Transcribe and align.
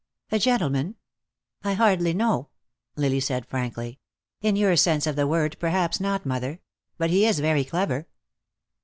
"A 0.31 0.39
gentleman?" 0.39 0.95
"I 1.63 1.73
hardly 1.73 2.11
know," 2.11 2.49
Lily 2.95 3.19
said 3.19 3.45
frankly. 3.45 3.99
"In 4.41 4.55
your 4.55 4.75
sense 4.75 5.05
of 5.05 5.15
the 5.15 5.27
word, 5.27 5.55
perhaps 5.59 5.99
not, 5.99 6.25
mother. 6.25 6.59
But 6.97 7.11
he 7.11 7.23
is 7.27 7.39
very 7.39 7.63
clever." 7.63 8.07